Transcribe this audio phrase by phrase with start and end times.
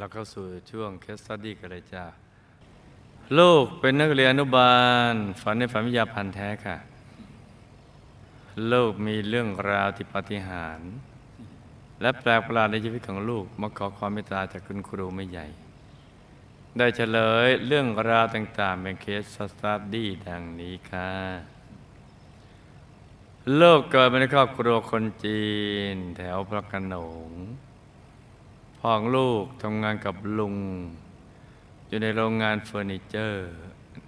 [0.00, 2.04] เราเข้าสู่ช่วง case study กันเลยจ้า
[3.38, 4.74] ลูกเป็นนักเรียนอนุบา
[5.10, 5.12] ล
[5.42, 6.76] ฝันในฝันวิทยาพันธุ์แท้ค่ะ
[8.72, 10.90] ลูกมีเรื่องราวที่ปาฏิหาริย์
[12.00, 15.46] และแปลกประหลาดในชีวิตของลูกมาขอความเมตตาจากคุณครูไม่ใหญ่
[16.76, 21.10] ได้เฉลยเรื่องราวต่างๆเป็น case study ดังนี้ค่ะ
[23.60, 25.44] ลูกเกิดมาในครอบครัวคนจี
[25.92, 26.96] น แถวพระโขน
[27.28, 27.30] ง
[28.82, 30.56] พ่อของลูกทำงานกับลุง
[31.88, 33.48] อยู่ในโรงงานเฟอร์นิเจอร์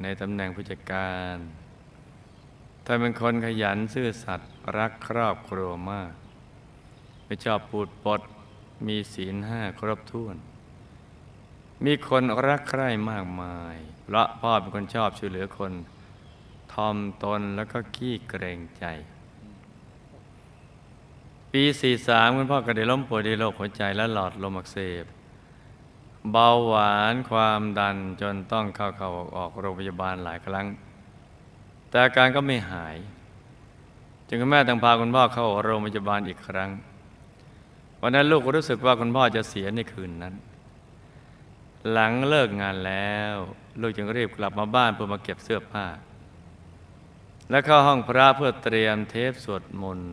[0.03, 1.37] ในตำแหน่งผู้จัดการ
[2.85, 6.13] ท่านเป็นคนขยันซื่อสัตย์รักครอบครัวมาก
[7.25, 8.21] ไม่ชอบปูดปด
[8.87, 10.37] มีศีลห้าครบถ้วน
[11.85, 15.73] มีคนรักใคร่มากมายเพราะพ่อเป็นคนชอบช่วยเหลือคน
[16.73, 18.85] ทอมตนแล้วก็ขี้เกรงใจ
[21.53, 21.65] ปี
[22.01, 25.05] 43 คุณพ่อก็ได้ล้มป่วยด้วยโรคหัวใจและหลอดลมอักเสบ
[26.31, 30.67] เบาหวานความดันจนต้องเข้าเข้าออกออกโรงพยาบาลหลายครั้ง
[31.89, 32.97] แต่อาการก็ไม่หาย
[34.29, 36.71] จึงคุณแม่ต้องพาคุณพ่อเข้าโรงพยาบาลอีกครั้ง
[38.01, 40.35] วันนั้นลูกก็รู้สึกว่าคุณพ่อจะเสียในคืนนั้น
[41.91, 43.35] หลังเลิกงานแล้ว
[43.81, 45.87] ลูกจึงรีบกลับมาบ้านเพื่อมาเก็บเสื้อผ้า
[47.51, 50.13] และเข้าห้องพระเพื่อเตรียมเทปสวดมนต์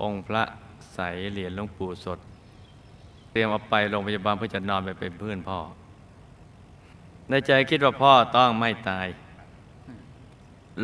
[0.00, 0.42] องค์พระ
[0.94, 0.98] ใส
[1.30, 2.18] เหรียญหลวงปู่สด
[3.30, 5.58] เตรียมเอาไปโรงพยาบาลเพื่อจะนอนไปเป็นเพื่อนพ่อ
[7.28, 9.06] ในใจคิดว่าพ่อต้องไม่ตาย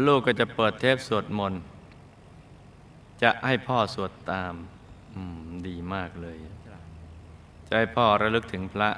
[0.06, 1.60] ลูกก็จะเปิดเทปสวดมนต์
[3.22, 4.54] จะให้พ่อสวดตาม
[5.14, 6.36] อืม ดีมากเลย
[7.66, 8.90] จะให้พ่อระลึกถึงพระ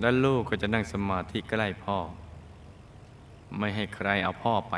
[0.00, 1.98] และลูกก็จะนั่งสมาธิใกล้พ่อ
[3.58, 4.74] ไม่ให้ใครเอาพ่อไป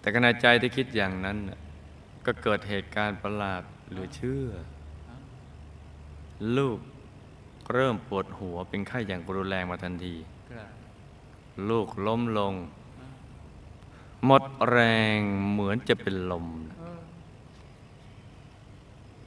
[0.00, 1.58] แต่ขณะใจที่คิดอย่างนั้นน่ะ
[2.26, 4.46] ก็เกิดเหตุการณ์ประหลาดเหรือเชื่อ
[6.56, 6.78] ลูก
[7.72, 10.14] เริ่มปวดหัวเป็นไข้อย่างรุนแรงมาทันที
[11.68, 12.54] ลูกล้มลง
[14.26, 14.78] หมดแร
[15.16, 15.18] ง
[15.50, 16.46] เหมือนจะเป็นลม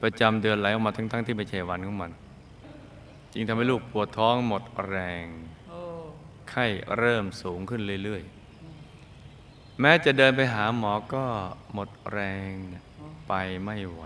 [0.02, 2.10] ประจำเดือนไหลออกมาทั้งๆที่ไม่ใช่วันของมัน
[3.32, 5.24] จึงทำให้ลูกปวดท้องหมดแรง
[6.50, 6.66] ไข้
[6.98, 8.41] เริ่มสูงขึ้นเรื่อยๆ
[9.80, 11.24] แม้จะเดินไปหาหมอก็
[11.72, 12.52] หมดแรง
[13.28, 13.32] ไป
[13.64, 14.02] ไม่ไหว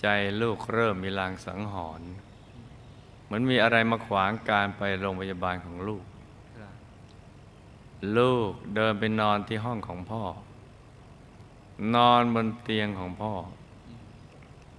[0.00, 0.06] ใจ
[0.40, 2.10] ลูกเริ่มมีลางสังหรณ์
[3.24, 6.04] เหมือนมีอะไรมาขวางการไปโรงพยาบาลของลูก
[8.18, 10.22] ลูกเดินไปนอนที่ห้องของพ่อ
[11.94, 13.32] นอนบนเตียงของพ่อ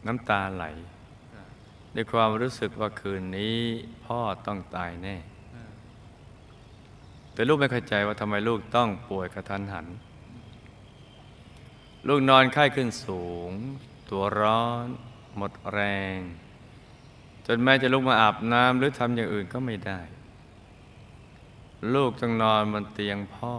[0.05, 0.65] น้ำตาไหล
[1.95, 3.59] ด้วยความรู้สึกว่าคืนนี้
[4.05, 5.17] พ่อต้องตายแน่
[7.41, 9.87] แต่ลูกไม่เข้าใจว่าทำไมลูกต้องป่วยกระทันหัน
[12.07, 13.51] ลูกนอนไข้ขึ้นสูง
[14.09, 14.87] ตัวร้อน
[15.37, 15.79] หมดแร
[16.15, 16.17] ง
[17.45, 19.99] จนแม้จะลุกมาอาบน้ำหรือทำอย่างอื่นก็ไม่ได้
[21.93, 23.55] ลูกต้องนอนบนเตียงพ่อ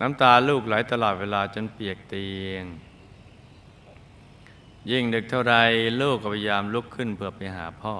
[0.00, 2.64] น้ำตาลูกไหลตลอดเวลาจนเปียกเตียง
[4.90, 5.54] ยิ่งดึกเท่าไร
[6.00, 7.96] ลูกก็พยายามลุกขึ้นเพื่อไปหาพ่อ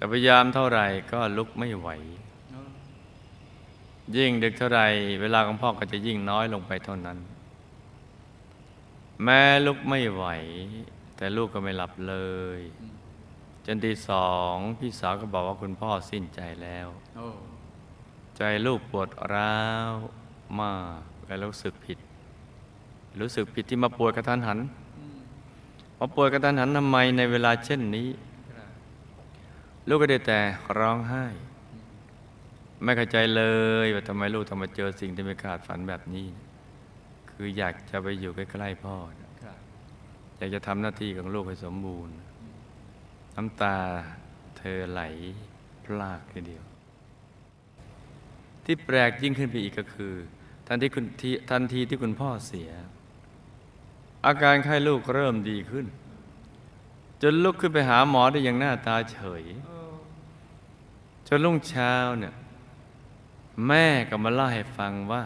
[0.00, 1.88] แต่พยายามเท่าไหร่ก็ลุกไม่ไหว
[4.16, 4.80] ยิ่งดึกเท่าไร
[5.20, 7.18] เวลาของพ่อก็จะยิ่งน้อยลงไปเท่านั้น
[9.22, 10.24] แม้ลุกไม่ไหว
[11.16, 12.16] แต่ลูกก็ไม่หลับเล
[12.58, 12.60] ย
[13.66, 16.88] จนทีสองพี่สาวก็บอกว่าคุณพ่อสิ้นใจแล้ว
[18.36, 19.58] ใจลูกปวดร้า
[19.90, 19.92] ว
[20.60, 21.98] มากและรู้สึกผิด
[23.20, 24.58] รู้สึกผิดที่มาป่วยกระทันหัน
[25.98, 28.08] มาป่วยกระทันหันทำไมในเวลาเช่นนี้
[29.88, 30.40] ลูกก็ได้แต่
[30.78, 31.24] ร้องไห้
[32.84, 33.42] ไม่เข้าใจเล
[33.84, 36.26] ยว่าทำไมลูกต้องมาเจอสิ่งที่ไม่คาดฝันแบบนี้
[37.30, 38.96] คืออยากจะไปอยู่ใกล้ๆพ่อ
[40.38, 42.16] อยากจะทำหน้าที่ของลูกให้สมบูรณ์
[43.36, 43.76] น้ำตา
[44.58, 45.02] เธอไหล
[45.84, 46.64] พลากทีเดียว
[48.64, 50.14] ที่แปลกยิ่งขึ้นไปอีกก็คือ
[50.66, 52.70] ทันทีคุณที่ทันทีที่คุณพ่อเสีย
[54.26, 55.86] อาการไข้ลูกเริ่มดีขึ้น
[57.22, 59.44] จนลุกขึ้นไปหาหมอได้อย่างหน้าตาเฉย
[61.26, 62.34] จนรุ่งเช้าเนี่ย
[63.66, 65.24] แม่ก็มาเล่าให้ฟังว่า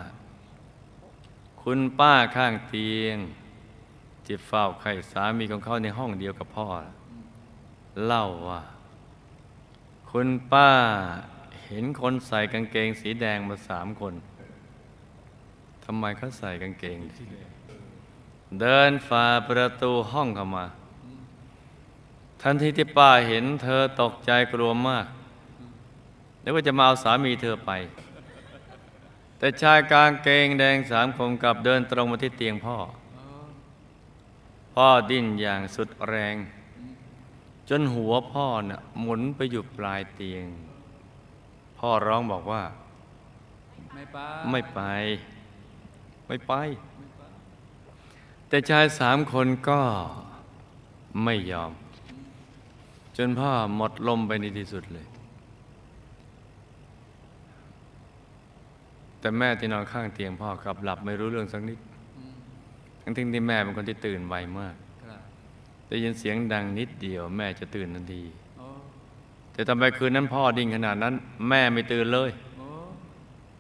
[1.63, 3.17] คุณป้าข้างเตียง
[4.25, 6.67] ที่เฝ้าไข้สามีของเขาในห้องเดียวกับพ่อ
[8.07, 8.63] เล่าว่า
[10.11, 10.71] คุณป้า
[11.65, 14.15] เห็นคนใส่กางเกงสีแดงมาสามคน
[15.85, 16.99] ทำไมเขาใส่กางเกง
[18.61, 20.65] เดินฝ่าประตูห้องเข้ามา
[22.47, 25.07] ทันทีที่ป้าเห็นเธอตกใจกลัวมาก
[26.43, 27.71] นึกว่าจะมาเอาสามีเธอไป
[29.39, 32.77] แต่ชายกางเกงแดงสามคนกลับเดินตรงมาที่เตียงพ่อ
[34.75, 36.35] พ่อดิ้นอย่างสุดแรง
[37.69, 40.45] จนหัวพ่อน่ะหมุนไปอยู่ปลายเตียง
[41.79, 42.63] พ่อร้องบอกว่า
[43.95, 44.19] ไม่ไป
[44.51, 44.81] ไม่ไป
[46.27, 46.53] ไม่ไป
[48.49, 49.81] แต่ชายสามคนก็
[51.25, 51.73] ไม่ยอม
[53.17, 55.07] จนพ่อหมดลมไปในที่สุดเลย
[59.21, 61.79] แต่แม่ที่นอนข้างเตียงพ่อกลับหลับไม่รู้เรื่องสักนิด
[63.03, 64.75] ทั้งที่ที่แม่เป็นคนที่ตื่นไวมาก
[65.05, 65.21] ครับ
[65.89, 68.23] ได้ยินเสียงดังนิดเดียว แม่จะตื่นทันที
[69.53, 71.15] แต่ทำไมคืนนั้นพ่อดิ้งขนาดนั้น
[71.49, 72.31] แม่ไม่ตื่นเลย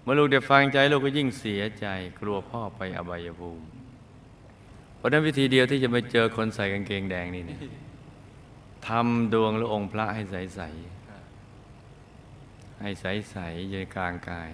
[0.02, 1.86] เมื่อลูกได้ฟังใจลูกก็ยิ่งเสียใจ
[2.20, 3.64] กลัวพ่อไปอบายภูมิ
[4.96, 7.60] เพราะนั้นวิธีเดียวที่จะไปเจอคนใส่กางเกงแดงนี่เนี่ย
[8.88, 10.60] ทำดวงหรือองค์พระให้ใส
[11.46, 14.48] ๆ ให้ใส ๆ อยู่ในกลางกาย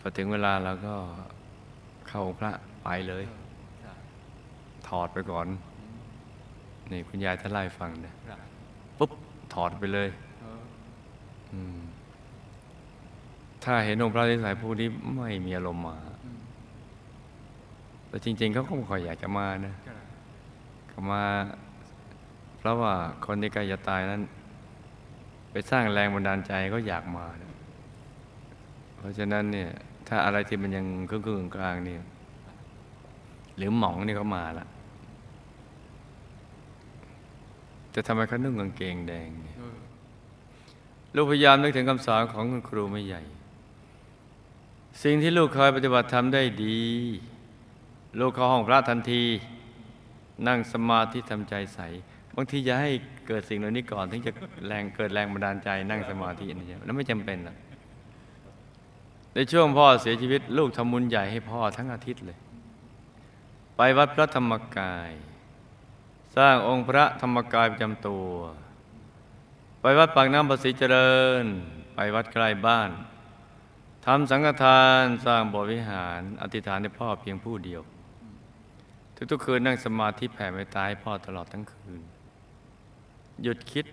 [0.00, 0.94] พอถึงเวลาเราก็
[2.08, 2.52] เข้าองค์พระ
[2.82, 3.24] ไปเลย
[4.88, 5.46] ถอดไปก่อน
[6.90, 8.14] นี่คุณยายท่านไล่ฟังเนี่ย
[8.98, 9.10] ปุ๊บ
[9.54, 10.08] ถอดไปเลย
[13.64, 15.96] ถ้าเห็นองค์พระที่สายผู้นี้ไม่มีอารมณ์มา
[18.08, 19.74] แต่จริง ๆ เขาก็ไม่ค่อยอยากจะมานะ
[21.12, 21.22] มา
[22.66, 22.94] ราะว่า
[23.26, 24.22] คนที่ใกล้จะตายนั้น
[25.50, 27.52] ไปสร้างแรงบันดาลใจให้เขาอยากมานะ
[28.96, 29.70] เพราะฉะนั้นเนี่ย
[30.08, 32.02] ถ้าอะไรที่มันยังครึ่งกลางเนี่ย
[33.56, 34.66] หรือหมองนี่เขามาละ
[37.90, 39.58] แต่ทำไมเขานุ่งกางเกงแดงเนี่ย
[41.14, 43.22] ลูกพยายามนึกถึงคำสอนของคุณครูไม่ใหญ่
[45.02, 46.82] สิ่งที่ลูกเคยปฏิบัติทำได้ดี
[48.20, 49.22] ลูกเข้าห้องพระทันที
[50.46, 51.80] นั่งสมาธิทำใจใส
[52.36, 52.90] บางทีจะให้
[53.26, 54.32] เกิดสิ่งเหล่านี้ก่อนถึงจะ
[54.66, 57.56] แรงเกิดแรงบันดาลใจนั่งสมาธินี่ใช่ไหมแล้วไม่จำเป็นหรอก
[59.34, 62.38] ในช่วงพ่อเสียชีวิต ลูกทำบุญใหญ่ให้พ่อทั้งอาทิตย์เลย
[63.76, 65.10] ไปวัดพระธรรมกาย
[66.36, 68.28] สร้างองค์พระธรรมกายประจำตัว
[69.80, 71.44] ไปวัดปากน้ำประสิเจริญ
[71.94, 72.90] ไปวัดใกล้บ้าน
[74.06, 77.82] ทำสังฆทานสร้างบวิหาร อธิษฐานให้พ่อเพียงผู้เดียว
[79.30, 82.00] ทุกๆคืนนั่งสมาธิแผ่เมตตาให้พ่อตลอดทั้งคืน
[83.42, 83.86] หยุดคิด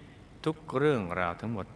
[0.45, 1.67] ทุกเรื่องราวทั้งหมด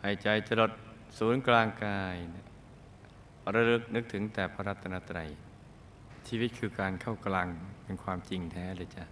[0.00, 0.70] ให้ใจจด
[1.18, 2.46] ศูนย์กลางกายเนี่ย
[3.54, 5.28] ระลึกนึกถึงแต่พระรัตนตรัย
[6.28, 7.48] ชีวิตคือการเข้ากลาง
[7.84, 9.04] เป็นความจริงแท้เลยจ้ะ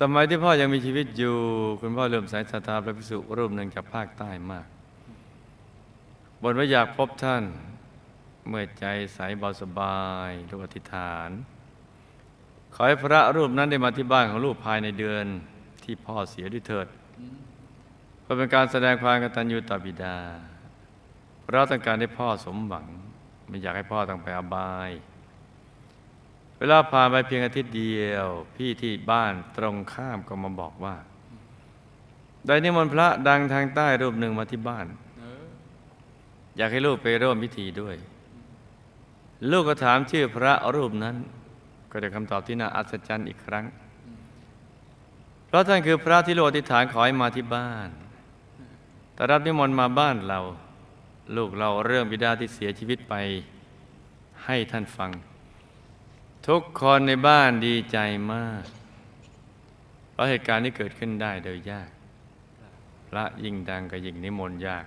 [0.00, 1.36] สมัยที่พ่อยังมีชีวิตอยู่
[1.80, 4.66] คุณพ่อเริ่มสายศรัทธาพระภิกษุรูปหนึ่งจากภาคใต้มาก
[6.42, 7.44] บนว่าอยากพบท่าน
[8.48, 8.84] เมื่อใจ
[9.14, 11.30] ใสเบาสบายลูกอธิษฐาน
[12.74, 15.26] ขอให้พระรูปนั้นได้มาที่บ้านของลูกภายในเดือน
[15.90, 16.86] ที่พ่อเสียด้วยเถิด
[18.22, 20.16] เพื่อเป็นการแสดงความกตัญญูต่อบิดา
[21.50, 22.86] เราต้องการให้พ่อสมหวัง
[23.48, 24.90] ไม่อยากให้พ่อต้องไปอบาย
[26.58, 30.96] เวลาผ่านไปเพียงอาทิตย์เดียว พี่ที่บ้านตรงข้ามก็มาบอกว่า
[32.46, 34.86] ได้นิมนต์พระดังทางใต้รูปหนึ่งมาที่บ้าน
[36.56, 37.96] อยากให้ลูกไปร่วมพิธีด้วย
[39.50, 41.16] ลูกก็ถามชื่อพระรูปนั้น
[41.90, 43.66] ก็ได้คำตอบที่น่าอัศจรรย์อีกครั้ง
[45.58, 47.88] ราะท่านคือพระที่โลกอธิษฐานขอให้มาที่บ้าน
[49.14, 50.40] แต่รับนิมนต์มาบ้านเรา
[51.36, 53.14] ลูกเราเรื่องบิดาที่เสียชีวิตไป
[54.44, 55.10] ให้ท่านฟัง
[56.48, 57.98] ทุกคนในบ้านดีใจ
[58.32, 58.64] มาก
[60.12, 61.90] เพราะเหตุการณ์ที่เกิดขึ้นได้โดยยาก
[63.08, 64.84] พระยิ่งดังก็ยิ่งนิมนต์ยาก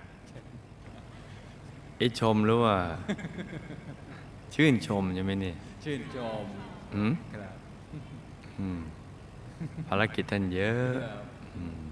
[1.96, 2.76] ไอ้ชมหรือว่า
[4.54, 6.42] ชื่นชมใช่ไหมเนี่ยชื่นชม
[6.94, 7.54] อืมครับ
[8.60, 8.80] อืม
[9.88, 11.22] ภารกิจท่านเยอะครับ
[11.56, 11.82] อืม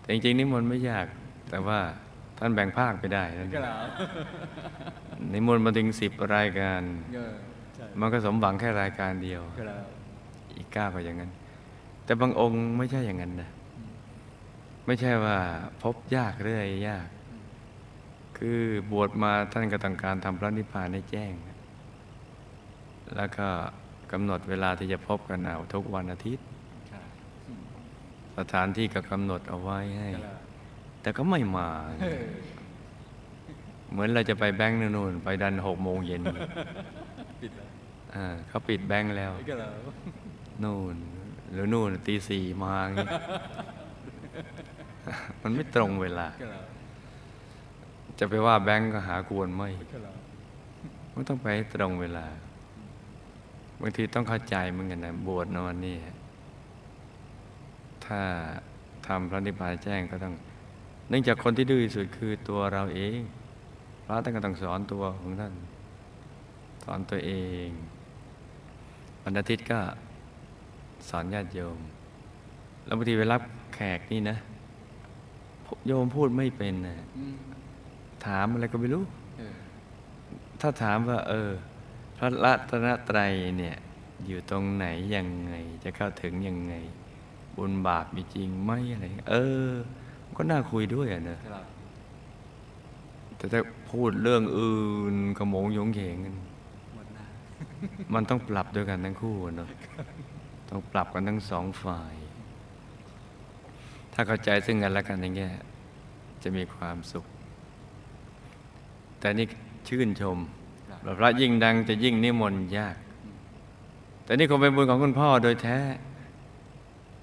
[0.00, 1.06] แต่จริงๆนิมนต์ไม่ยาก
[1.50, 1.78] แต่ว่า
[2.38, 3.86] ท่านแบ่งภาคไปได้นั่นครับ
[5.32, 6.82] นิมนต์มาถึงสิบรายการ
[7.14, 7.34] เออ
[7.76, 9.84] ใช่มันก็สมหวังแค่รายการเดียวครับ
[10.56, 11.30] อีกเก้าก็อย่างนั้น
[12.04, 13.50] แต่บางองค์ไม่ใช่อย่างนั้นนะ
[14.86, 15.36] ไม่ใช่ว่า
[15.82, 17.06] พบยากเรื่อยยาก
[18.38, 21.32] คือบวชมาท่านก็ต้องการทำพระนิพพานให้แจ้ง
[23.16, 23.48] แล้วก็
[24.12, 26.44] กำหนดเวลาที่จะพบกันเอาทุกวันอาทิตย์
[26.92, 27.04] ครับ
[28.38, 30.38] สถานที่ก็กำหนดเอาไว้ให้ครับ
[31.02, 31.68] แต่ก็ไม่มา
[32.02, 32.24] เออ
[33.90, 36.22] เหมือนเราจะไปแบงค์นู่นๆไปดันหกโมงเย็น
[37.40, 37.68] ปิดแล้ว
[38.14, 39.70] อ่าเขาปิดแบงค์แล้วก็แล้ว
[40.64, 40.96] นู่น
[41.52, 43.08] หรือนู่นตีสี่มาอย่างงี้
[45.42, 46.64] มันไม่ตรงเวลาก็แล้ว
[48.18, 50.16] จะไปว่าแบงค์ก็หากวนไม่ก็แล้ว
[51.14, 52.26] มันต้องไปให้ตรงเวลา
[53.80, 55.96] บางทีต้องเข้าใจเหมือนกันนะบวชนอนนี่
[58.06, 58.20] ถ้า
[59.06, 60.34] ทำพระนิพพานแจ้งก็ต้อง
[61.08, 63.18] เนื่องจากคนที่ดื้อที่สุดคือตัวเราเอง
[64.04, 65.54] พระท่านก็ต้องสอนตัวของท่าน
[66.84, 67.32] สอนตัวเอ
[67.66, 67.68] ง
[69.22, 69.80] วันอาทิตย์ก็
[71.08, 71.78] สอนญาติโยม
[72.84, 73.42] แล้วบางทีไปรับ
[73.74, 74.36] แขกนี่นะ
[75.86, 77.36] โยมพูดไม่เป็นนะอืม
[78.26, 79.02] ถามอะไรก็ไม่รู้
[79.38, 79.56] เออ
[80.60, 81.50] ถ้าถามว่า เออ
[82.18, 83.76] พระรัตนตรัยเนี่ย
[84.26, 85.52] อยู่ตรงไหนยังไง
[85.84, 86.74] จะเข้าถึงยังไง
[87.56, 89.36] บุญบาปมีจริงไหมอะไรเงี้ยเอ
[89.68, 89.70] อ
[90.24, 91.64] มันก็น่าคุยด้วยอะเนอะครับ
[93.36, 96.34] แต่ถ้าพูดเรื่องอื่นขโมงโยงเหงกัน
[96.94, 97.26] หมดหน้า
[98.14, 99.68] มันต้องปรับด้วยกันทั้งคู่อะเนอะ
[100.70, 102.14] ต้องปรับกันทั้งสองฝ่าย
[104.12, 105.52] ถ้าเข้าใจซึ่งกันและกันอย่างเงี้ย
[106.42, 107.24] จะมีความสุข
[109.18, 109.46] แต่นี่
[109.88, 110.63] ชื่นชมครับ
[111.18, 112.96] พระยิ่งดังจะยิ่งนิมนต์ยาก
[114.24, 115.78] แต่นี่คงเป็นบุญของคุณพ่อโดยแท้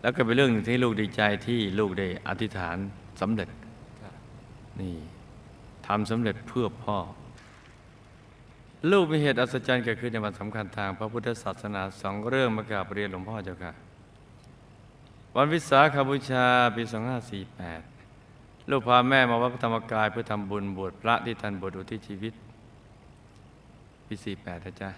[0.01, 2.77] แล้วก็เป็นเรื่องหนึ่งที่ลูกดีใจที่ลูกได้อธิษฐาน
[3.21, 3.49] สำเร็จ
[4.79, 4.95] นี่
[5.87, 6.97] ทำสำเร็จเพื่อพ่อ
[8.91, 13.71] ลูกมีเหตุอัศจรรย์เกิดขึ้นในวันสำคัญทาง พระพุทธศาสนาสองเรื่องมากราบเรียนหลวงพ่อเจ้าค่ะ
[15.35, 16.45] วันวิสาขบูชา
[16.75, 16.83] ปี
[17.95, 22.33] 2548 ลูกพาแม่มาวัดพระธรรมกายเพื่อทำบุญบวชพระที่ท่านบวชอุทิศชีวิต
[24.11, 24.89] ปี48นะจ๊ะ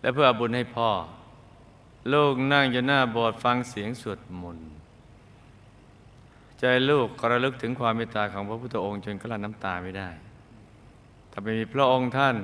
[0.00, 0.90] และเพื่ออาบุญให้พ่อ
[2.12, 4.68] ลูกนั่งอยู่หน้าโบสถ์ฟังเสียงสวดมนต์
[6.58, 10.08] ใจลูกกระลึกถึงความเมตตาของพระพุทธองค์จนกลั้นน้ำตาไม่ได้
[11.32, 12.36] ถ้าไม่มีพระองค์ท่าน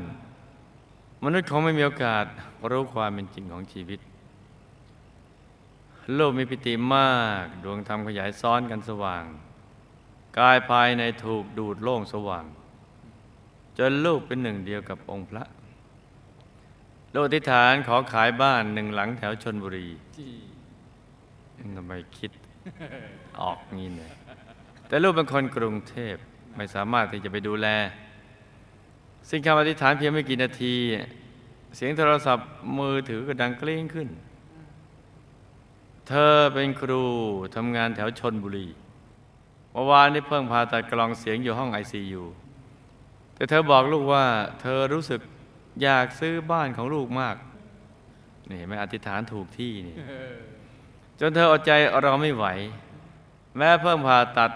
[1.24, 2.24] มนุษย์คงไม่มีโอกาส
[2.70, 4.00] รู้ความเป็นจริงของชีวิต
[6.14, 9.24] โลกมีปิติมาก ดวงธรรมขยายซ้อนกันสว่าง
[10.38, 12.44] กายภายในถูกดูดโล่งสว่าง
[13.78, 15.44] จนลูกเป็นหนึ่งเดียวกับองค์พระ
[17.14, 20.32] โลกอธิษฐานขอขายบ้านหนึ่งหลังแถวชนบุรีที่
[21.76, 22.30] ทำไมคิด
[23.40, 24.12] ออกงี้เนี่ย
[24.88, 26.16] แต่ลูกเป็นคนกรุงเทพ
[26.56, 27.66] ไม่สามารถที่จะไปดูแล
[29.28, 30.74] สิ่งคำอธิษฐานเพียงไม่กี่นาที
[31.76, 34.08] เสียงโทรศัพท์มือถือก็ดังกลิ้งขึ้น
[36.08, 37.02] เธอเป็นครู
[37.56, 38.66] ทำงานแถวชนบุรี
[39.72, 42.24] เมื่อวานนี้เพิ่งผ่าตัดกล่องเสียงอยู่ห้องไอซียู
[43.34, 44.24] แต่เธอบอกลูกว่า
[44.60, 45.20] เธอรู้สึก
[45.82, 47.36] อยากซื้อบ้านของลูกมาก
[48.48, 50.36] นี่เห็นไหม่อธิษฐานถูกที่นี่เออ
[51.20, 51.72] จนเธออดใจ
[52.04, 52.46] รอไม่ไหว
[53.56, 54.50] แม้เพิ่งผ่าตัด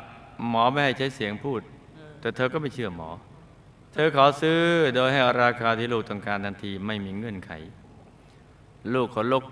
[0.48, 1.60] หมอไม่ให้ใช้เสียงพูด
[2.20, 3.10] แต่เธอก็ไม่เชื่อหมอ
[3.92, 4.60] เธอขอซื้อ
[4.94, 7.50] โดยให้ราคาที่ลูกต้องการทันทีไม่มีเงื่อนไข
[8.94, 9.44] ลูกขอลก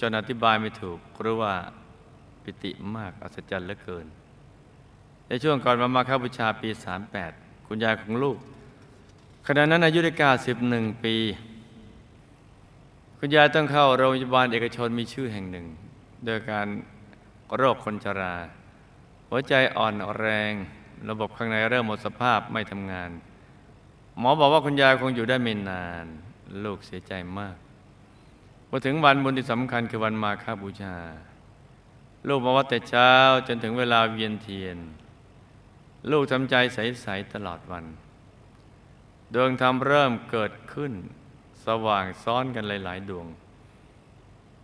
[0.00, 1.54] จนอธิบายไม่ถูกเพราะว่า
[2.42, 4.06] ปิติมากอัศจรรย์เหลือเกิน
[5.28, 6.68] ในช่วงก่อนมามาคบูชาปี
[7.18, 8.38] 38 คุณยายของลูก
[9.48, 10.12] ขณะนั้นอายุได้
[10.58, 11.16] 91 ปี
[13.18, 15.66] คุณยายต้องเข้าโรงพยาบาลเอกชนมีชื่อแห่งหนึ่ง
[16.24, 16.66] โดยการ
[17.56, 18.34] โรคคนชรา
[19.28, 20.52] หัวใจอ่อนแรง
[21.10, 23.10] ระบบข้างในเริ่มหมดสภาพไม่ทำงาน
[24.18, 26.06] หมอบอกว่าคุณยายคงอยู่ได้ไม่นาน
[26.64, 27.56] ลูกเสียใจมาก
[28.68, 30.96] พอถึงวันบุญที่สำคัญคือวันมาฆบูชา
[32.28, 33.12] ลูกมาวัดแต่เช้า
[33.48, 34.78] จนถึงเวลาเวียนเทียน
[36.10, 37.86] ลูกทำใจใส ๆ ตลอดวัน
[39.36, 40.92] ดวงธรรมเริ่มเกิดขึ้น
[41.66, 43.26] สว่างซ้อนกันหลาย ๆ ดวง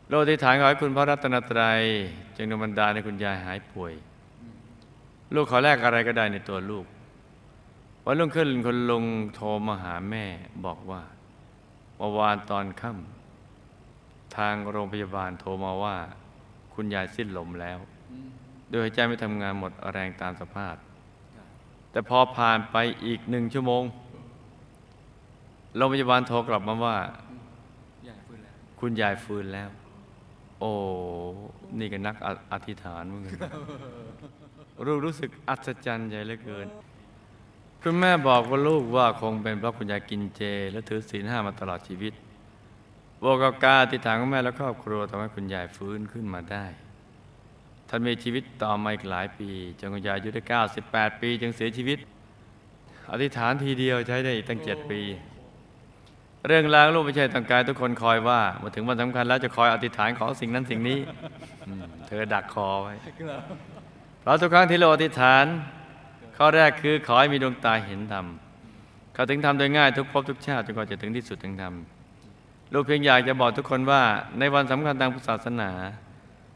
[0.08, 1.80] โลกที่ฐานขอให้คุณพระรัตนตรัย
[2.36, 3.92] จึงดลบันดาลให้คุณยายหายป่วย
[5.34, 6.86] ลูกขอแลกอะไรก็ได้ในตัวลูก
[8.04, 10.24] วันรุ่งขึ้นคุณลุงโทรมาหาแม่
[10.64, 11.02] บอกว่า
[11.96, 15.96] เมื่อวานตอนค่ำทางโรงพยาบาลโทรมาว่า
[16.74, 17.78] คุณยายสิ้นลมแล้ว
[18.68, 20.74] โดยหัวใจไม่ทำงานหมดแรงตามสภาพ
[21.90, 22.76] แต่พอผ่านไป
[23.06, 23.84] อีกหนึ่งชั่วโมง
[25.76, 26.96] โรงพยาบาลโทรกลับมาว่า
[28.04, 29.70] ใหญ่ฟื้นแล้วคุณยายฟื้นแล้ว
[30.60, 30.72] โอ้
[31.78, 33.50] นี่ก็นักออธิษฐานเหมือนกัน
[34.86, 36.66] รู้รู้สึกอัศจรรย์ใจเหลือเกิน
[37.82, 42.12] คุณแม่บอกว่าลูกว่าคงเป็นเพราะคุณยายกินเจ และถือศีลห้ามาตลอดชีวิต
[43.22, 46.66] บวกกับการอธิษฐานของแม่และครอบครัวทำให้คุณยายฟื้นขึ้นมาได้
[47.88, 49.48] ท่านมีชีวิตต่อมาอีกหลายปี
[49.78, 50.42] จนคุณยายอายุได้
[50.82, 51.98] 98 ปี จึงเสียชีวิต
[53.12, 55.00] อธิษฐานทีเดียวใช้ได้อีกตั้ง 7 ปี
[56.48, 60.98] เรื่องราวลูกไม่ใช่ต้องการทุกคนคอยว่ามื่อถึงวันสำคัญแล้วจะคอยอธิษฐานขอสิ่งนั้นสิ่งนี้
[62.06, 62.94] เธอดักคอไว้
[64.20, 65.44] เพราะทุกครั้งที่เราอธิษฐาน
[66.36, 68.26] ข้อแรกคือขอให้มีดวงตาเห็นธรรม
[69.14, 71.74] เขาถึงทำโดยง่ายทุกภพทุกชาติจนกว่าจะถึงที่สุดถึงธรรม
[72.72, 74.02] ลูกเพียงอยากจะบอกทุกคนว่า
[74.38, 75.70] ในวันสำคัญทางพุทธศาสนา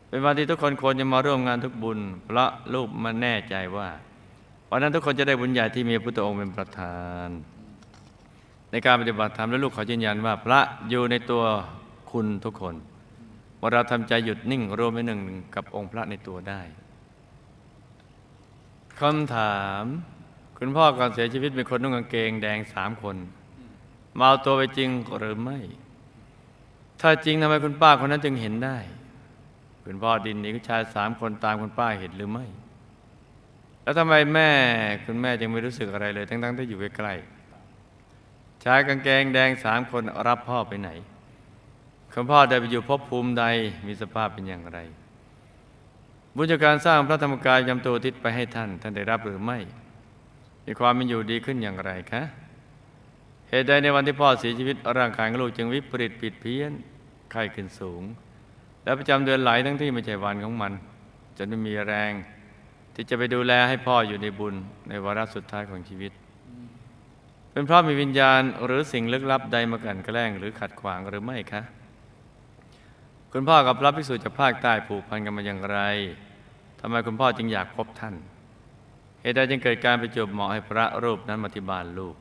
[0.09, 3.89] เป็นวันที่ทุกคนควรจะมาร่วมงานทุกบุญ เพราะลูกมันแน่ใจว่า
[4.71, 7.29] วันนั้นทุกคนจะได้บุญใหญ่ที่มีพระพุทธองค์เป็นประธาน
[8.71, 11.45] ในการปฏิบัติธรรมและลูกขอยืนยันว่า พระอยู่ในตัว
[12.11, 12.75] คุณทุกคน
[13.61, 15.21] ว่าเราทำใจหยุดนิ่งรวมเป็นหนึ่ง
[15.55, 16.61] กับองค์พระในตัวได้
[19.01, 19.85] คำถาม
[20.59, 23.17] คุณพ่อก่อนเสียชีวิตเป็นคนนุ่งกางเกงแดงสามคน
[24.19, 25.59] มาเอาตัวไปจริงหรือไม่
[27.01, 28.79] ถ้าจริงทำไมคุณป้าคนนั้นจึงเห็นได้
[29.85, 32.47] คุณพ่อดินนีคุณชายสามคนตามคุณป้าเห็นหรือไม่
[33.83, 34.51] แล้วทำไมแม่
[35.05, 37.36] คุณแม่จึงไม่รู้สึกอะไรเลย ทั้งๆที่อยู่ใกล้ๆ
[38.67, 40.91] ชายกางเกงแดงสามคนรับพ่อไปไหน
[42.13, 43.45] คุณพ่อได้ไปอยู่ภพภูมิใด
[43.87, 44.79] มีสภาพเป็นอย่างไร
[46.35, 49.59] บุญจากการสร้างพระธรรมกายยำตัวทิศไปให้ท่าน ท่านได้รับหรือไม่
[50.67, 52.23] มีความเป็นอยู่ดีขึ้นอย่างไรคะ
[53.49, 56.73] เหตุใดในวันที่พ่อเสียชีวิตร่างกายของลูกจึงวิปริตผิดเพี้ยน
[57.31, 58.03] ไข้ขึ้นสูง
[58.85, 60.73] และประจำเดือนไหลทั้งที่ไม่ใช่วันของมัน
[61.37, 62.13] จนไม่มีแรง
[62.95, 64.55] ที่จะไปดูแลให้พ่ออยู่ในบุญ
[64.89, 66.13] ในวาระสุดท้ายของชีวิต
[67.57, 71.63] เป็นเพราะมีวิญญาณหรือสิ่งลึกลับใดมากันแกล้งหรือขัดขวางหรือไม่คะ
[73.33, 75.79] คุณพ่อกับพระภิกษุจากภาคใต้ผูกพันกันมาอย่างไร
[76.81, 78.15] ทำไมคุณพ่อจึงอยากพบท่าน
[79.21, 82.15] เหตุใดจึงเกิดการไปจบเหมาะให้พระรูปนั้นมาที่บ้านลูก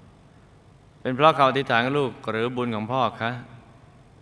[1.02, 3.32] เป็นเพราะเขาอธิฐานลูกหรือบุญของพ่อคะ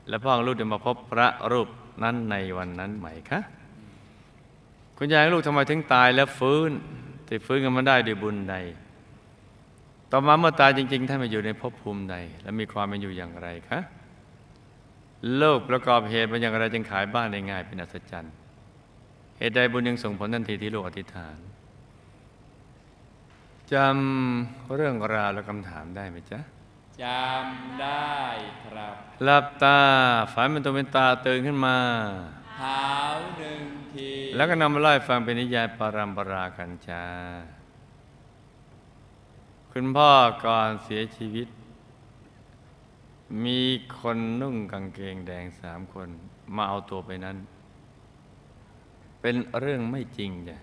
[0.10, 1.68] และพ่อของลูกจะมาพบพระรูป
[2.04, 3.40] นั้นในวันนั้นไหมคะ
[4.98, 6.72] คุณยายลูกทำไมถึงตายแล้วฟื้น
[7.26, 8.58] แต่ฟื้นกันมาได้ด้วยบุญใด
[10.16, 13.80] ต่อมาเมื่อตายจริง ๆ ท่านมาอยู่ในภพภูมิใด และมีความเป็นอยู่อย่างไรคะ
[15.38, 18.34] โลกประกอบเหตุมันอย่างไรจึงขายบ้านได้ง่ายเป็นอัศจรรย์
[19.38, 21.38] เหตุใดบุญยังส่งผลทันทีที่ลูกอธิษฐาน
[23.74, 26.40] จำเรื่องราวและคำถามได้ไหมจ๊ะ
[27.04, 28.18] จำได้
[28.64, 29.80] ครับหลับตา
[30.34, 31.78] ฝันเป็นตัวเป็นตาตื่นขึ้นมา
[32.54, 32.90] เท้า
[33.38, 33.62] หนึ่ง
[33.94, 37.04] ทีแล้วก็นำมาไล่าให้ฟังเป็นนิยายปารัมปรากันจ้า
[39.76, 40.12] คุณพ่อ
[40.46, 41.48] ก่อนเสียชีวิต
[43.46, 43.60] มี
[44.00, 46.10] คนนุ่งกางเกงแดงสามคน
[46.56, 47.38] มาเอาตัวไปนั้น
[49.22, 50.58] เป็นเรื่องไม่จริงจ้ะ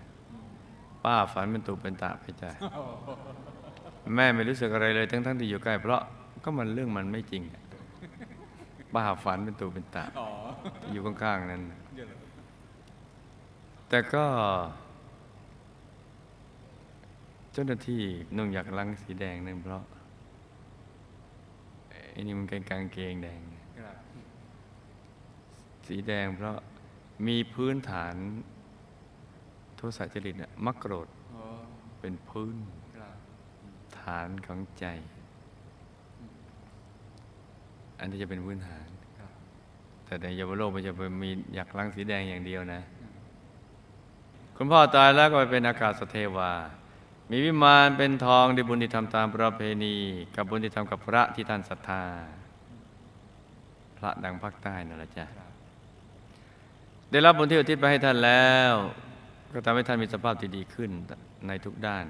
[1.03, 2.49] ป้าฝันเป็นตุเป็นตาไปจ้ะ
[4.15, 6.01] แม่ไม่รู้สึกอะไรเลยทั้งๆที่อยู่ใกล้ เพราะ
[6.43, 7.43] ก็มันเรื่องมันไม่จริง
[8.93, 10.05] ป้าฝันเป็นตุเป็นตา
[10.91, 11.61] อยู่ข้างๆนั้น
[13.89, 14.25] แต่ก็
[17.53, 18.01] เจ้าหน้าที่
[18.37, 19.83] นุ่งอยากลังสีแดงนั่นเพราะ
[22.11, 23.39] ไอ้นี่มันเป็นกางเกงแดง
[25.87, 26.57] สีแดงเพราะ
[27.27, 28.15] มีพื้นฐาน
[29.75, 31.07] โทสะจริตน่ะมักโกรธ
[31.99, 32.55] เป็นพื้น
[33.99, 34.85] ฐานของใจ
[37.99, 38.87] อันนี้จะเป็นพื้นฐาน
[40.05, 42.81] แต่ในเยาวโลกมันจะเป็นมีอยากลังสีแดงอย่างเดียวนะ
[44.55, 46.51] คุณพ่อตายแล้วก็ไปเป็นอากาศสเทวา
[47.33, 49.95] มีวิมานเป็นทองด้วยบุญที่ทำตามประเพณี
[50.35, 52.03] กับบุญที่ทำกับพระที่ท่านศรัทธา
[53.97, 55.25] พระดังภาคใต้นั่นแหละจ้ะ
[57.11, 58.73] ได้รับบุญที่อุทิศไปให้ท่านแล้ว
[59.53, 60.91] ก็ทำให้ท่านมีสภาพที่ดีขึ้น
[61.47, 62.05] ในทุกด้าน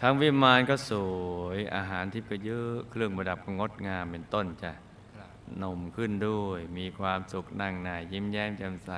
[0.00, 4.72] ทั้งวิมานก็สวยอาหารที่ก็เยอะเครื่องประดับก็งดงามเป็นต้นจ้ะ
[5.62, 8.92] นมขึ้นด้วย มีความสุขนั่งหน้ายิ้มแย้มแจ่มใส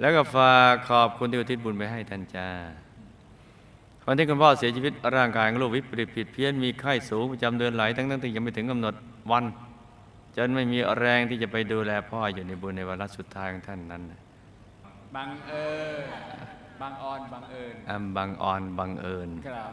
[0.00, 2.50] แล้วก็ฝากขอบคุณที่อุทิศบุญไปให้ท่านจ้า
[4.06, 8.94] วันที่คุณพ่อเสียชีวิตร่างกายของลูกวิปริตผิดเพี้ยนมีไข้สูงประจำเดือนไหลทั้งทั้งๆที่ยังไม่ถึงกำหนด
[9.30, 9.44] วัน
[10.36, 14.20] จนไม่มีแรงที่จะไปดูแลพ่ออยู่ในบุญในวาระสุดท้ายของท่านนั้นน่ะ
[15.16, 15.66] บังเอิ
[16.02, 16.04] ญ
[16.80, 19.72] บังออนบังเอิญอันบังออนบังเอิญครับ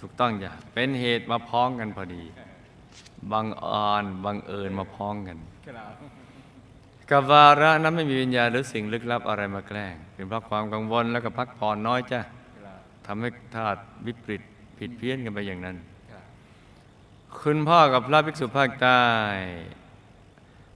[0.00, 2.22] ถูกต้องจ้ะเป็นเหตุมาพ้องกันพอดี
[3.32, 5.92] บังออนบังเอิญมาพ้องกันครับ
[7.10, 12.45] กับวาระนั้นไม่มีวิญญาณหรือสิ่งลึกลับอะไรมาแกล้ง เป็นเพราะความกังวลแล้วก็พักผ่อนน้อยจ้ะครับ
[13.06, 14.42] ทำให้ธาตุวิปริต
[14.78, 15.76] ผิดเพี้ยนกันไปอย่างนั้น
[16.12, 16.24] ครับ
[17.40, 19.02] คุณพ่อกับพระภิกษุภาคใต้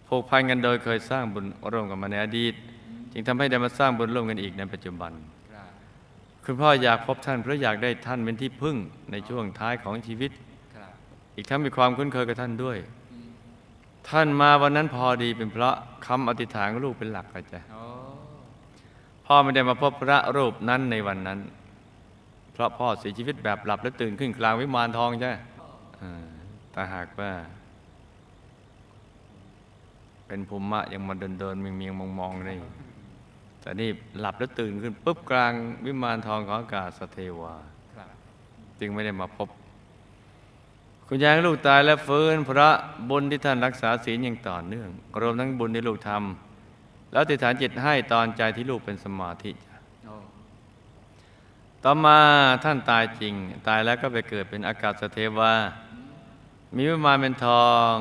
[0.07, 2.55] ผูกพันกันโดยเคยสร้างบุญร่วมกันมาในอดีต
[3.13, 5.13] จึงทำให้ได้มาสร้างบุญร่วมกันอีกในปัจจุบัน
[5.53, 5.69] ครับ
[6.45, 8.77] คุณพ่ออยากพบท่านเพราะอยากได้ท่านเป็นที่พึ่ง
[9.11, 10.31] ในช่วงท้ายของชีวิต
[10.75, 10.93] ครับ
[11.37, 12.79] อีกทั้งมีความคุ้นเคยกับท่านด้วย
[13.13, 13.29] อืม
[14.09, 17.83] ท่านมาวันนั้นพอดีเป็นเพราะคำอธิษฐานของลูกเป็นหลักอะจ้ะโอ้
[19.27, 21.60] พ่อไม่ได้มาพบพระรูปนั้นในวันนั้นเพ
[22.61, 25.33] ราะพ่อเสียชีวิตแบบหลับและตื่นขึ้นกลางวิมานทองจ้ะ
[26.03, 26.11] อ่
[26.73, 27.33] แต่หากว่า
[30.27, 32.55] เป็นภูมิมะยังมาเดินเดินเมียงเมียงมองมองๆได้
[33.61, 35.53] แต่นี่หลับแล้วตื่นขึ้นปุ๊บกลาง
[35.87, 37.55] วิมานทองของอากาศสเทวา
[37.95, 38.09] ครับ
[38.81, 39.49] จึงไม่ได้มาพบ
[41.07, 42.71] คุณยายลูกตายและฟื้นพระ
[43.09, 44.89] บุญที่ท่านรักษาศีลอย่างต่อเนื่อง
[45.21, 49.70] รวมทั้งบุญที่ลูกทำแล้วติฐานจิตให้ตอนใจที่ลูกเป็นสมาธิจ้ะโอ้
[51.85, 52.19] ต่อมา
[52.65, 53.35] ท่านตายจริง
[53.69, 55.53] ตายแล้วก็ไปเกิดเป็นอากาศสเทวา
[56.75, 57.95] มีวิมานเป็นทอง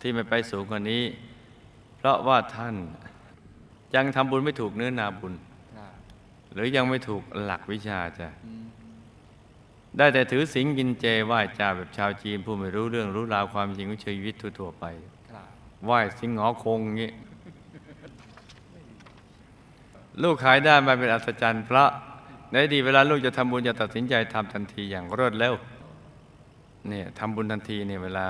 [0.00, 1.04] ที่ไม่ไปสูงกว่านี้
[1.96, 2.76] เพราะว่าท่าน
[3.94, 5.34] ยังทำบุญไม่ถูกเนื้อนาบุญ
[6.52, 8.28] หรือยังไม่ถูกหลักวิชาจ้ะ
[9.96, 14.84] ได้แต่ถือศีลกินเจไหว้จ้าแบบชาวจีน ผู้ไม่รู้เรื่องรู้ราวความจริงของชีวิตทั่วๆไป
[15.84, 17.12] ไหว้สิงหอคงอย่างงี้
[20.22, 21.90] ลูกขายได้มาเป็นอัศจรรย์เพราะ
[22.50, 25.54] ในอดีตเวลาลูกจะทำบุญจะตัดสินใจทำทันทีอย่างรวดเร็ว
[26.88, 28.26] เนี่ยทำบุญทันทีเนี่ยเวลา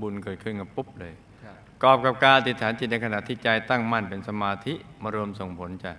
[0.00, 5.92] บุญเกิดขึ้นกับปุ๊บเลยครับกอบกับการอธิษฐานจิตในขณะที่ใจตั้งมั่นเป็นสมาธิมารวมส่งผลจ้ะ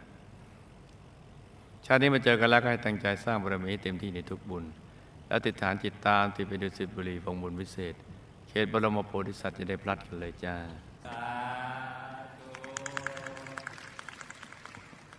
[1.85, 4.63] ชาตินี้มาเจอกันแล้วก็ให้ตั้งใจสร้างบารมีให้เต็มที่ในทุกบุญ
[5.27, 7.95] แล้วอธิษฐานจิตตามที่ไปดูสิทธิบุรีฟงบุญวิเศษ
[8.47, 10.55] เขตบรมโพธิสัตว์จะได้พลัดกันเลยจ้า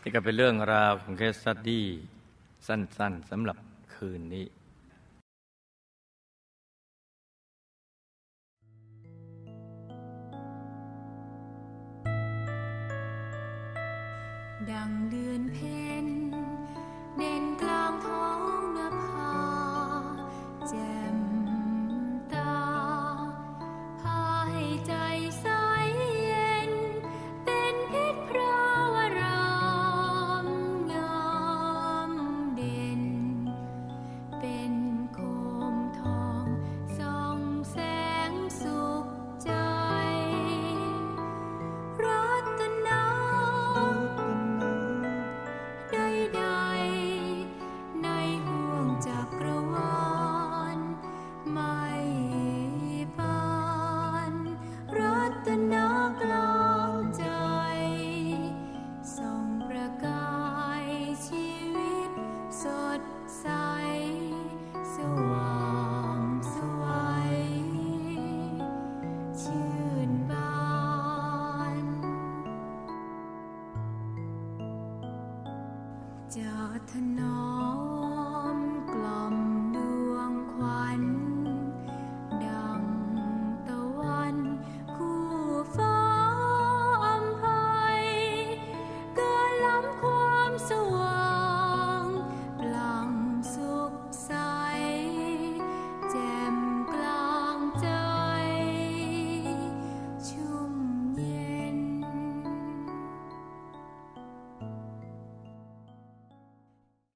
[0.05, 1.87] นี่ก็เป็นเรื่องราวของ case study
[2.67, 3.57] สั้น ๆสำหรับ
[3.95, 4.47] คืนนี้
[14.71, 15.82] ดังเดือนเพ็ญ